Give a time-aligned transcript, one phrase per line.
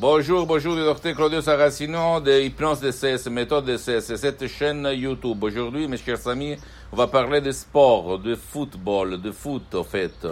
[0.00, 5.42] Bonjour, bonjour, le docteur Claudio Saracino de Hypnose DCS, méthode DCS, cette chaîne YouTube.
[5.42, 6.56] Aujourd'hui, mes chers amis,
[6.92, 10.26] on va parler de sport, de football, de foot, en fait,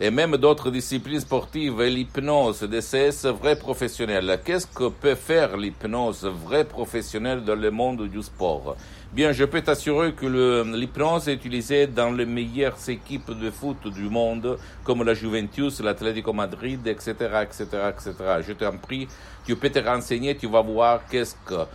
[0.00, 4.40] et même d'autres disciplines sportives, et l'hypnose DCS vrai professionnel.
[4.44, 8.76] Qu'est-ce que peut faire l'hypnose vrai professionnel dans le monde du sport?
[9.12, 10.26] Bien, je peux t'assurer que
[10.74, 16.32] l'hypnose est utilisée dans les meilleures équipes de foot du monde, comme la Juventus, l'Atlético
[16.32, 18.14] Madrid, etc., etc., etc.
[18.46, 19.06] Je t'en prie,
[19.46, 21.66] tu peux te renseigner, tu vas voir qu'est-ce que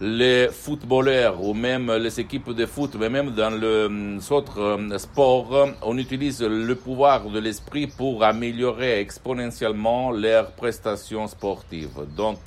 [0.00, 5.96] les footballeurs ou même les équipes de foot, mais même dans le autres sports, on
[5.98, 12.06] utilise le pouvoir de l'esprit pour améliorer exponentiellement leurs prestations sportives.
[12.16, 12.40] Donc,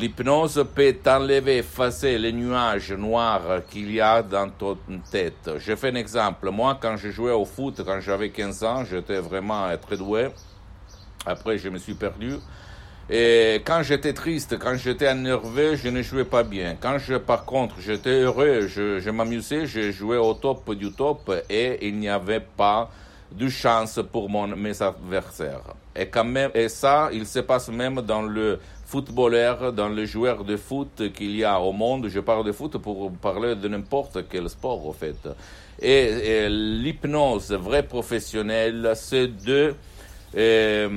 [0.00, 4.78] L'hypnose peut t'enlever, effacer les nuages noirs qu'il y a dans ton
[5.10, 5.50] tête.
[5.58, 6.50] Je fais un exemple.
[6.50, 10.28] Moi, quand je jouais au foot, quand j'avais 15 ans, j'étais vraiment très doué.
[11.26, 12.34] Après, je me suis perdu.
[13.10, 16.76] Et quand j'étais triste, quand j'étais énervé, je ne jouais pas bien.
[16.78, 21.32] Quand je, par contre, j'étais heureux, je, je m'amusais, je jouais au top du top
[21.48, 22.90] et il n'y avait pas
[23.32, 25.74] de chance pour mon, mes adversaires.
[25.96, 30.44] Et quand même, et ça, il se passe même dans le footballeur, dans le joueur
[30.44, 32.08] de foot qu'il y a au monde.
[32.08, 35.28] Je parle de foot pour parler de n'importe quel sport, en fait.
[35.80, 39.74] Et, l'hypnose vraie professionnelle, c'est de
[40.36, 40.88] euh,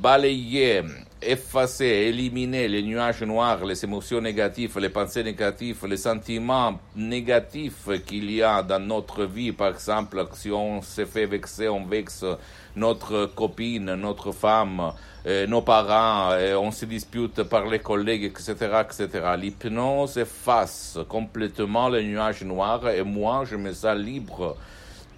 [0.00, 0.82] balayer,
[1.22, 8.30] effacer, éliminer les nuages noirs, les émotions négatives, les pensées négatives, les sentiments négatifs qu'il
[8.30, 9.52] y a dans notre vie.
[9.52, 12.24] Par exemple, si on se fait vexer, on vexe
[12.76, 14.92] notre copine, notre femme,
[15.26, 19.08] euh, nos parents, euh, on se dispute par les collègues, etc., etc.
[19.38, 24.56] L'hypnose efface complètement les nuages noirs et moi, je me sens libre,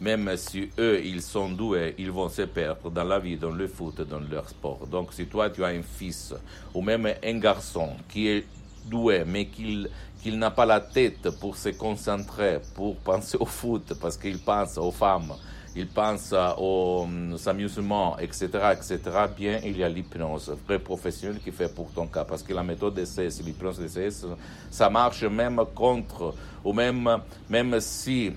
[0.00, 3.68] même si eux, ils sont doués, ils vont se perdre dans la vie, dans le
[3.68, 4.86] foot, dans leur sport.
[4.86, 6.34] Donc, si toi, tu as un fils
[6.74, 8.44] ou même un garçon qui est
[8.84, 9.88] doué, mais qu'il
[10.22, 14.78] qu'il n'a pas la tête pour se concentrer, pour penser au foot, parce qu'il pense
[14.78, 15.32] aux femmes,
[15.74, 17.06] il pense aux
[17.46, 18.98] amusements, etc., etc.,
[19.36, 22.24] bien, il y a l'hypnose, vrai professionnel qui fait pour ton cas.
[22.24, 24.26] Parce que la méthode DCS, l'hypnose DCS,
[24.70, 26.34] ça marche même contre,
[26.64, 27.08] ou même,
[27.48, 28.32] même si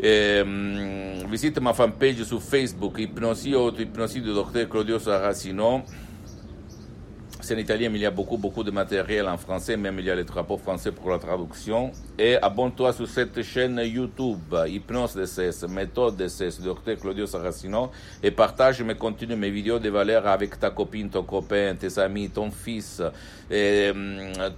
[0.00, 5.84] eh, visite ma fanpage su Facebook, Hypnosie Hypnosie du docteur Claudio Saracino.
[7.52, 10.10] En italien, mais il y a beaucoup, beaucoup de matériel en français, même il y
[10.10, 11.90] a les drapeaux français pour la traduction.
[12.16, 17.90] Et abonne-toi sur cette chaîne YouTube, Hypnose DCS, méthode DCS, docteur Claudio Saracino,
[18.22, 22.30] et partage mes contenus, mes vidéos de valeur avec ta copine, ton copain, tes amis,
[22.30, 23.02] ton fils,
[23.50, 23.90] et,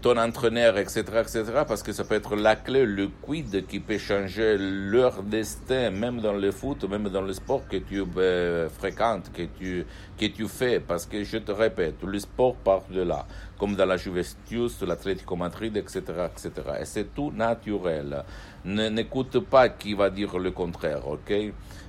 [0.03, 3.97] ton entraîneur, etc., etc., parce que ça peut être la clé, le quid qui peut
[3.97, 9.31] changer leur destin, même dans le foot, même dans le sport que tu euh, fréquentes,
[9.33, 9.87] que tu,
[10.19, 12.57] que tu fais, parce que je te répète, le sport
[12.91, 13.27] de là,
[13.59, 16.53] comme dans la Juventus, l'Atlético Madrid, etc., etc.
[16.81, 18.25] Et c'est tout naturel.
[18.65, 21.33] N'écoute pas qui va dire le contraire, ok?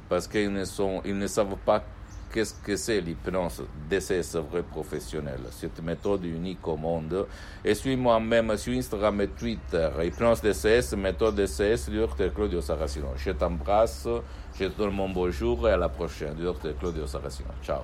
[0.10, 1.84] Parce qu'ils ne, sont, ils ne savent pas
[2.34, 5.40] qu'est-ce que c'est l'hypnose DCS vrai professionnel.
[5.52, 7.28] Cette méthode unique au monde.
[7.64, 9.90] Et suis-moi même sur Instagram et Twitter.
[10.02, 13.10] Hypnose DCS, méthode DCS docteur Claudio Saracino.
[13.16, 14.08] Je t'embrasse,
[14.60, 17.50] je te donne mon bonjour et à la prochaine docteur Claudio Saracino.
[17.64, 17.84] Ciao.